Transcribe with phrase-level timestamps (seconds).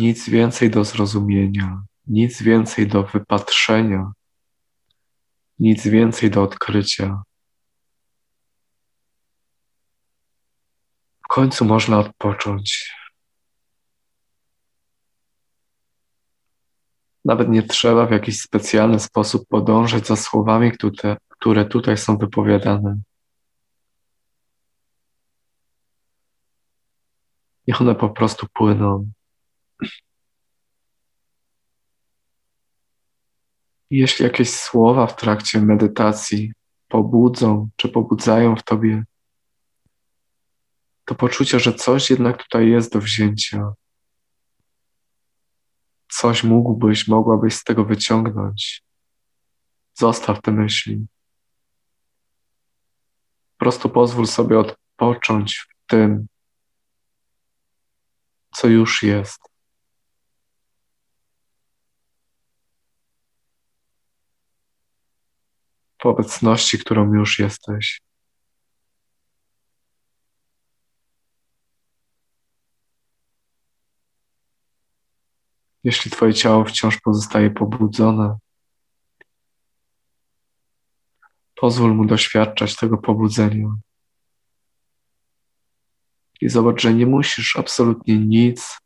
[0.00, 4.12] Nic więcej do zrozumienia, nic więcej do wypatrzenia,
[5.58, 7.22] nic więcej do odkrycia.
[11.24, 12.94] W końcu można odpocząć.
[17.24, 23.00] Nawet nie trzeba w jakiś specjalny sposób podążać za słowami, które, które tutaj są wypowiadane.
[27.68, 29.10] Niech one po prostu płyną.
[33.90, 36.52] Jeśli jakieś słowa w trakcie medytacji
[36.88, 39.04] pobudzą czy pobudzają w tobie
[41.04, 43.72] to poczucie, że coś jednak tutaj jest do wzięcia,
[46.08, 48.82] coś mógłbyś, mogłabyś z tego wyciągnąć.
[49.94, 51.06] Zostaw te myśli.
[53.58, 56.26] Po prostu pozwól sobie odpocząć w tym,
[58.54, 59.49] co już jest.
[66.02, 68.00] W obecności, którą już jesteś.
[75.84, 78.38] Jeśli Twoje ciało wciąż pozostaje pobudzone,
[81.54, 83.76] pozwól mu doświadczać tego pobudzenia.
[86.40, 88.78] I zobacz, że nie musisz absolutnie nic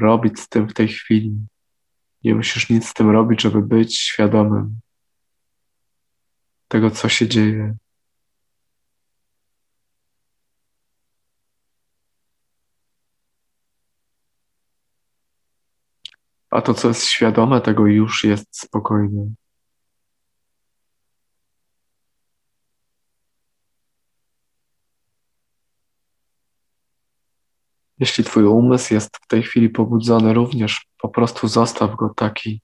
[0.00, 1.36] robić z tym w tej chwili.
[2.24, 4.80] Nie musisz nic z tym robić, żeby być świadomym
[6.74, 7.76] tego, co się dzieje.
[16.50, 19.34] A to, co jest świadome, tego już jest spokojne.
[27.98, 32.60] Jeśli Twój umysł jest w tej chwili pobudzony, również po prostu zostaw go taki,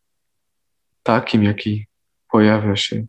[1.03, 1.87] takim, jaki
[2.31, 3.07] pojawia się.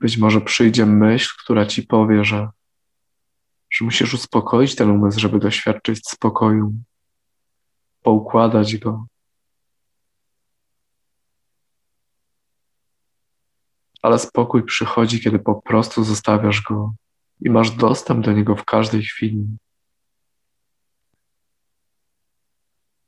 [0.00, 2.48] Być może przyjdzie myśl, która ci powie, że,
[3.70, 6.74] że musisz uspokoić ten umysł, żeby doświadczyć spokoju,
[8.02, 9.06] poukładać go.
[14.02, 16.94] Ale spokój przychodzi, kiedy po prostu zostawiasz go
[17.40, 19.46] i masz dostęp do niego w każdej chwili.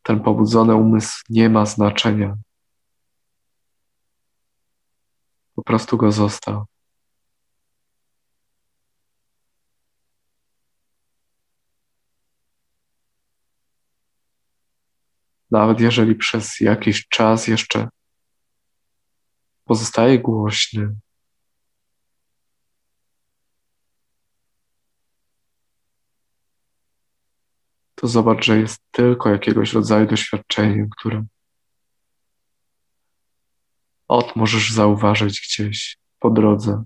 [0.02, 2.36] Ten pobudzony umysł nie ma znaczenia.
[5.54, 6.71] Po prostu go zostaw.
[15.52, 17.88] Nawet jeżeli przez jakiś czas jeszcze
[19.64, 20.94] pozostaje głośny.
[27.94, 31.24] To zobacz, że jest tylko jakiegoś rodzaju doświadczeniem, które
[34.08, 36.84] od możesz zauważyć gdzieś po drodze.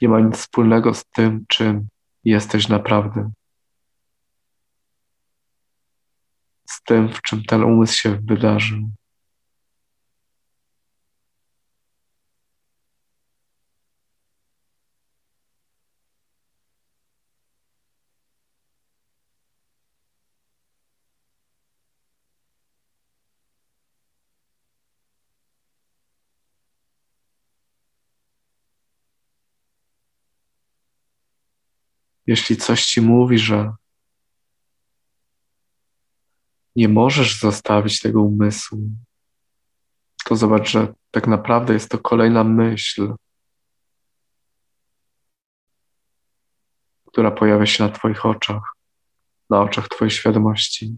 [0.00, 1.88] Nie ma nic wspólnego z tym, czym
[2.24, 3.32] jesteś naprawdę.
[6.84, 8.90] Tym, w czym ten umysł się wydarzył.
[32.26, 33.72] Jeśli coś ci mówi, że
[36.76, 38.78] nie możesz zostawić tego umysłu,
[40.24, 43.14] to zobacz, że tak naprawdę jest to kolejna myśl,
[47.06, 48.62] która pojawia się na Twoich oczach,
[49.50, 50.96] na oczach Twojej świadomości.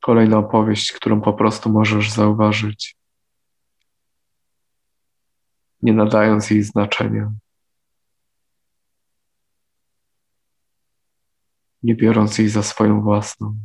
[0.00, 3.01] Kolejna opowieść, którą po prostu możesz zauważyć
[5.82, 7.32] nie nadając jej znaczenia,
[11.82, 13.56] nie biorąc jej za swoją własną.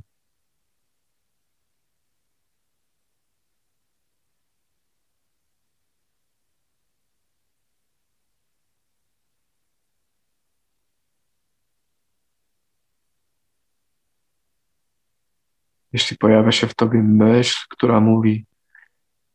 [15.93, 18.45] Jeśli pojawia się w tobie myśl, która mówi,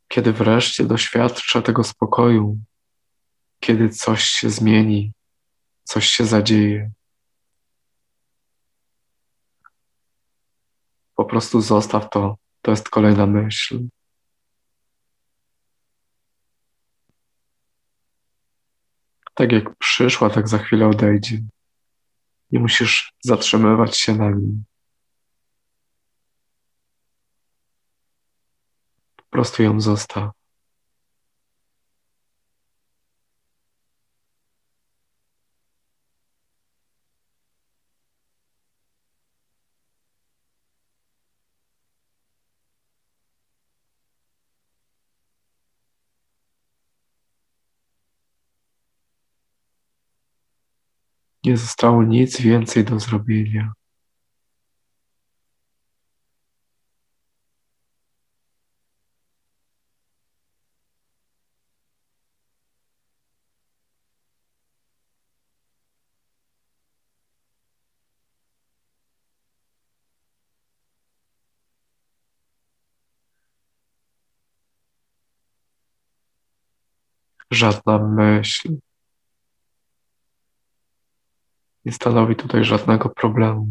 [0.09, 2.59] kiedy wreszcie doświadczę tego spokoju,
[3.63, 5.13] kiedy coś się zmieni,
[5.85, 6.91] coś się zadzieje.
[11.15, 12.37] Po prostu zostaw to.
[12.63, 13.87] To jest kolejna myśl.
[19.35, 21.39] Tak jak przyszła, tak za chwilę odejdzie.
[22.51, 24.65] Nie musisz zatrzymywać się na nim.
[29.17, 30.42] Po prostu ją zostaw.
[51.45, 53.73] Nie zostało nic więcej do zrobienia.
[77.51, 78.77] Żadna myśl,
[81.85, 83.67] nie stanowi tutaj żadnego problemu.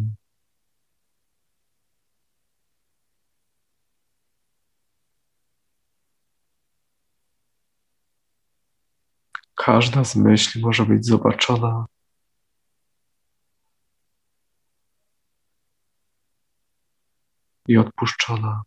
[9.56, 11.86] Każda z myśli może być zobaczona
[17.68, 18.62] i odpuszczona.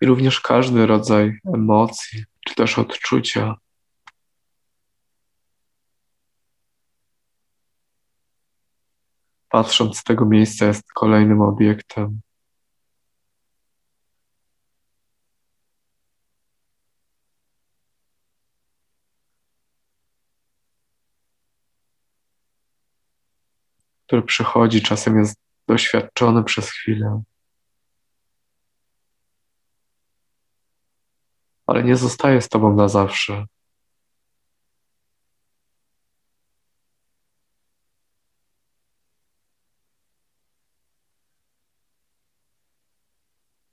[0.00, 3.54] I również każdy rodzaj emocji czy też odczucia.
[9.48, 12.20] Patrząc z tego miejsca, jest kolejnym obiektem.
[24.08, 25.36] który przychodzi, czasem jest
[25.66, 27.22] doświadczony przez chwilę.
[31.68, 33.46] Ale nie zostaje z Tobą na zawsze.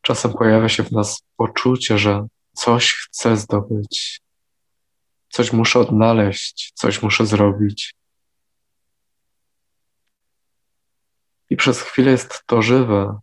[0.02, 4.22] Czasem pojawia się w nas poczucie, że coś chcę zdobyć,
[5.30, 7.96] coś muszę odnaleźć, coś muszę zrobić.
[11.50, 13.20] I przez chwilę jest to żywe,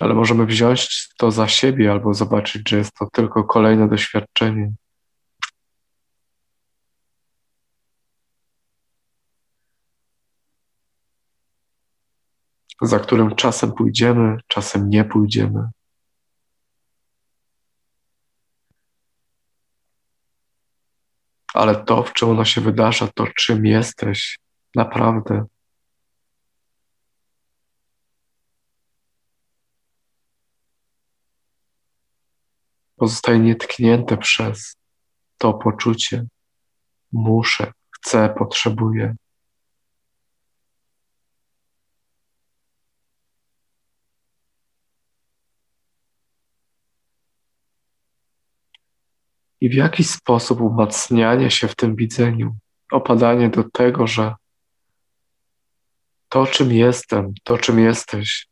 [0.00, 4.72] ale możemy wziąć to za siebie albo zobaczyć, że jest to tylko kolejne doświadczenie.
[12.82, 15.68] Za którym czasem pójdziemy, czasem nie pójdziemy.
[21.54, 24.38] Ale to, w czym ono się wydarza, to czym jesteś
[24.74, 25.44] naprawdę,
[32.96, 34.76] pozostaje nietknięte przez
[35.38, 36.26] to poczucie.
[37.12, 39.16] Muszę, chcę, potrzebuję.
[49.60, 52.56] I w jakiś sposób umacnianie się w tym widzeniu,
[52.92, 54.34] opadanie do tego, że
[56.28, 58.46] to, czym jestem, to, czym jesteś,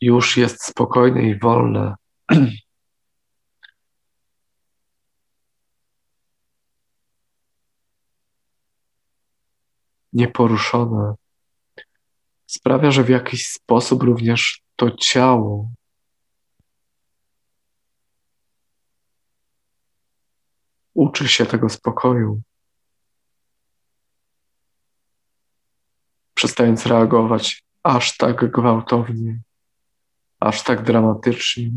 [0.00, 1.94] już jest spokojne i wolne,
[10.14, 11.14] nieporuszone,
[12.46, 15.70] sprawia, że w jakiś sposób również to ciało
[20.94, 22.42] uczy się tego spokoju.
[26.34, 29.40] Przestając reagować aż tak gwałtownie,
[30.40, 31.70] aż tak dramatycznie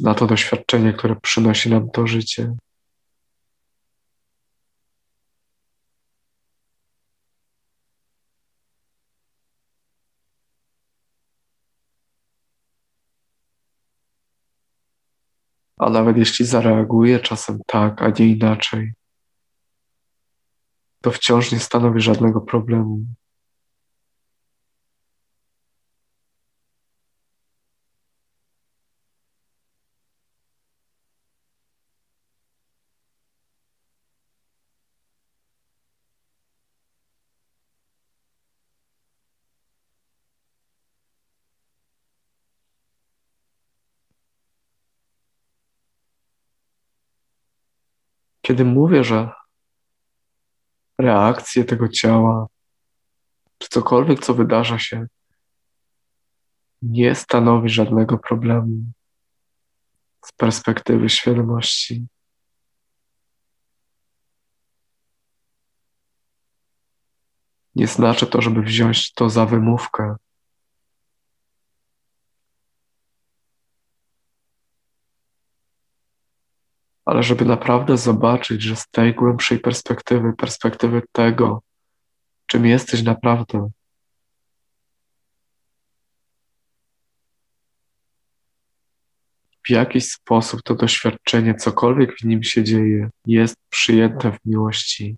[0.00, 2.56] na to doświadczenie, które przynosi nam to życie.
[15.88, 18.92] A nawet jeśli zareaguje czasem tak, a nie inaczej,
[21.02, 23.00] to wciąż nie stanowi żadnego problemu.
[48.48, 49.30] Kiedy mówię, że
[50.98, 52.46] reakcje tego ciała,
[53.58, 55.06] czy cokolwiek, co wydarza się,
[56.82, 58.72] nie stanowi żadnego problemu
[60.24, 62.06] z perspektywy świadomości.
[67.74, 70.16] Nie znaczy to, żeby wziąć to za wymówkę.
[77.08, 81.62] Ale żeby naprawdę zobaczyć, że z tej głębszej perspektywy, perspektywy tego,
[82.46, 83.70] czym jesteś naprawdę,
[89.66, 95.16] w jakiś sposób to doświadczenie, cokolwiek w nim się dzieje, jest przyjęte w miłości.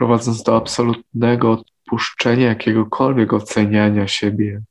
[0.00, 4.62] Prowadząc do absolutnego odpuszczenia jakiegokolwiek oceniania siebie.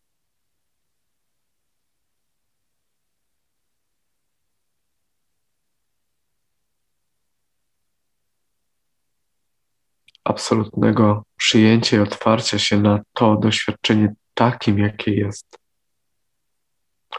[10.24, 15.58] Absolutnego przyjęcia i otwarcia się na to doświadczenie takim, jakie jest,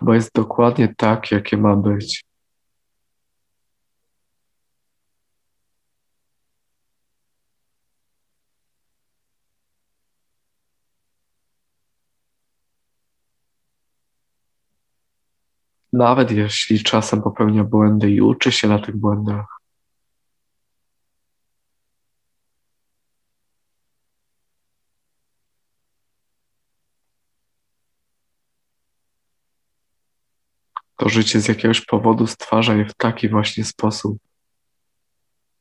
[0.02, 2.29] bo jest dokładnie tak, jakie ma być.
[16.00, 19.47] Nawet jeśli czasem popełnia błędy i uczy się na tych błędach.
[30.97, 34.19] To życie z jakiegoś powodu stwarza je w taki właśnie sposób,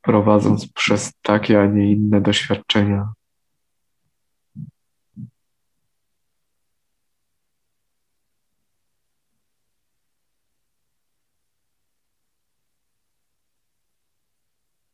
[0.02, 3.14] prowadząc przez takie, a nie inne doświadczenia.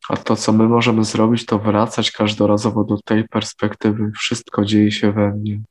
[0.10, 4.12] A to, co my możemy zrobić, to wracać każdorazowo do tej perspektywy.
[4.12, 5.62] Wszystko dzieje się we mnie.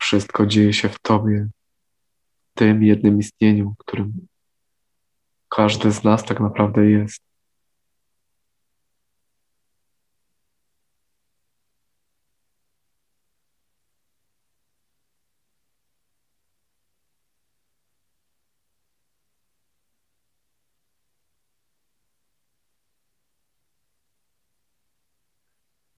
[0.00, 1.48] Wszystko dzieje się w Tobie,
[2.54, 4.26] w tym jednym istnieniu, którym
[5.48, 7.22] każdy z nas tak naprawdę jest.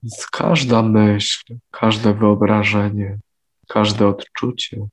[0.03, 3.19] Więc każda myśl, każde wyobrażenie,
[3.67, 4.87] każde odczucie,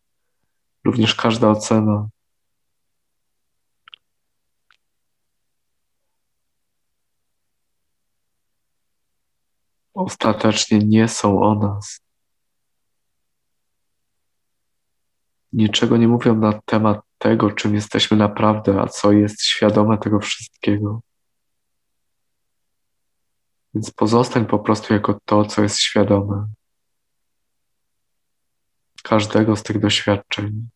[0.85, 2.09] również każda ocena
[9.97, 12.01] ostatecznie nie są o nas.
[15.53, 21.01] Niczego nie mówią na temat tego, czym jesteśmy naprawdę, a co jest świadome tego wszystkiego.
[23.77, 26.47] Więc pozostań po prostu jako to, co jest świadome.
[29.03, 30.69] Każdego z tych doświadczeń.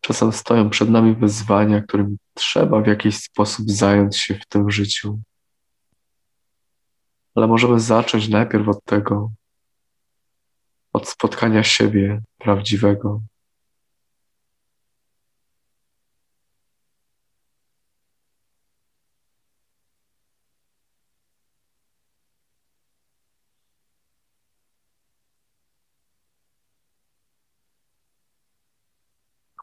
[0.00, 5.20] Czasem stoją przed nami wyzwania, którym trzeba w jakiś sposób zająć się w tym życiu
[7.38, 9.30] ale możemy zacząć najpierw od tego,
[10.92, 13.20] od spotkania siebie prawdziwego.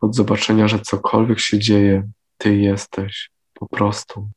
[0.02, 4.30] Od zobaczenia, że cokolwiek się dzieje, ty jesteś po prostu.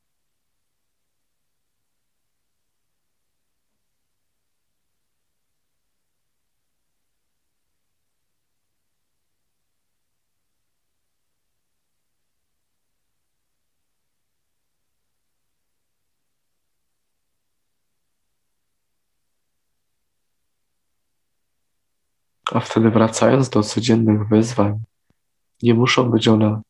[22.52, 24.84] A wtedy wracając do codziennych wyzwań,
[25.62, 26.60] nie muszą być one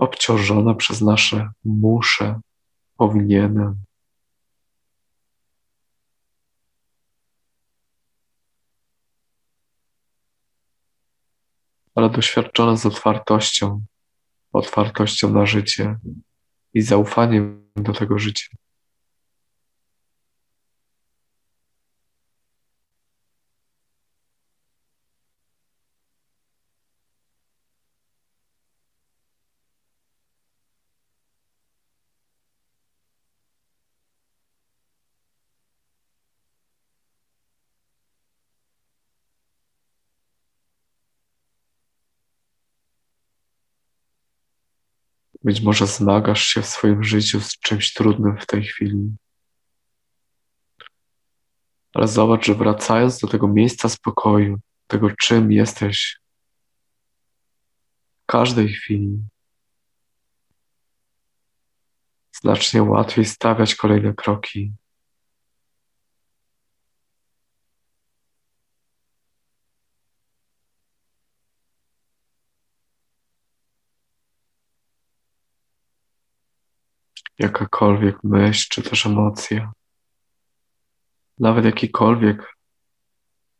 [0.00, 2.40] obciążone przez nasze muszę,
[2.96, 3.84] powinienem.
[11.94, 13.84] Ale doświadczone z otwartością,
[14.52, 15.98] otwartością na życie
[16.74, 18.48] i zaufaniem do tego życia.
[45.44, 49.16] Być może zmagasz się w swoim życiu z czymś trudnym w tej chwili.
[51.94, 56.20] Ale zobacz, że wracając do tego miejsca spokoju, tego czym jesteś
[58.22, 59.18] w każdej chwili,
[62.32, 64.72] znacznie łatwiej stawiać kolejne kroki.
[77.40, 79.72] Jakakolwiek myśl czy też emocja,
[81.38, 82.56] nawet jakikolwiek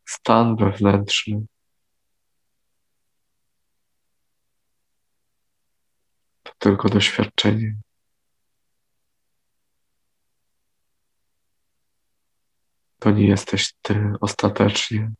[0.08, 1.46] stan wewnętrzny,
[6.42, 7.76] to tylko doświadczenie.
[12.98, 15.12] To nie jesteś ty ostatecznie.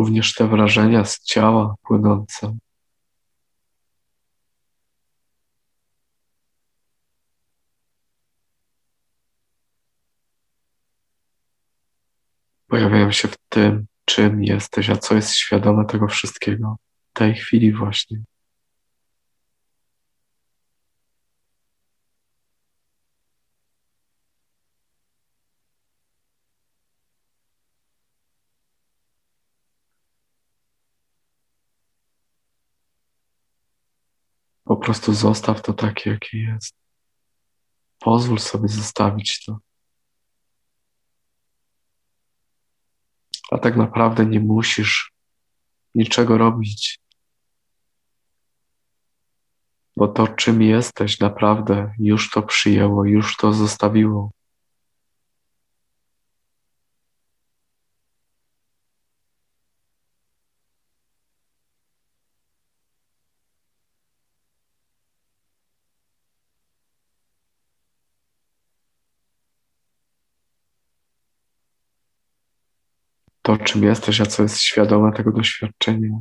[0.00, 2.56] Również te wrażenia z ciała płynące.
[12.68, 16.76] Pojawiają się w tym, czym jesteś, a co jest świadome tego wszystkiego
[17.10, 18.22] w tej chwili właśnie.
[34.70, 36.74] Po prostu zostaw to takie, jakie jest.
[37.98, 39.58] Pozwól sobie zostawić to.
[43.50, 45.12] A tak naprawdę nie musisz
[45.94, 47.00] niczego robić.
[49.96, 54.30] Bo to, czym jesteś, naprawdę już to przyjęło, już to zostawiło.
[73.56, 76.20] To, czym jesteś, a co jest świadome tego doświadczenia,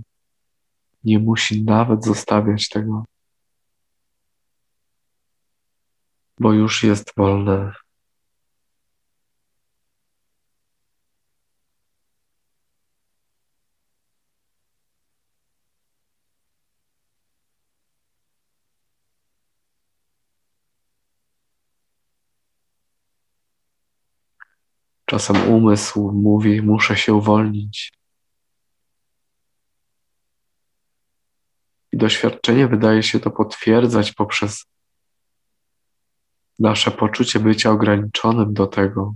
[1.04, 3.06] nie musi nawet zostawiać tego,
[6.40, 7.72] bo już jest wolne.
[25.10, 27.94] Czasem umysł mówi, muszę się uwolnić.
[31.92, 34.66] I doświadczenie wydaje się to potwierdzać poprzez
[36.60, 39.16] nasze poczucie bycia ograniczonym do tego.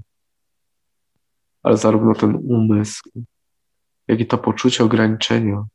[1.64, 3.10] Ale zarówno ten umysł,
[4.08, 5.66] jak i to poczucie ograniczenia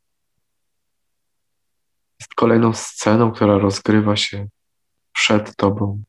[2.19, 4.47] jest kolejną sceną, która rozgrywa się
[5.13, 6.03] przed Tobą.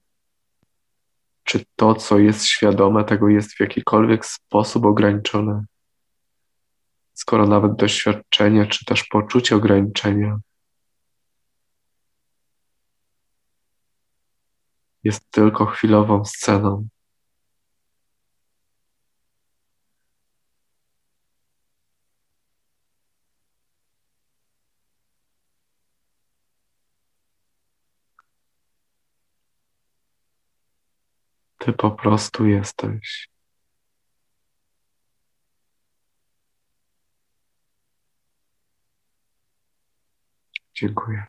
[1.50, 5.64] Czy to, co jest świadome, tego jest w jakikolwiek sposób ograniczone?
[7.14, 10.38] Skoro nawet doświadczenie, czy też poczucie ograniczenia
[15.04, 16.88] jest tylko chwilową sceną.
[31.60, 33.28] Ty po prostu jesteś.
[40.74, 41.26] Dziękuję.